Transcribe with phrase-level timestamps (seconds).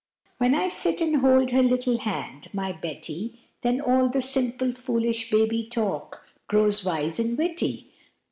[0.39, 5.29] When I sit and hold her little hand, My Betty, Then all the simple, foolish
[5.29, 7.91] baby talk Grows wise and witty.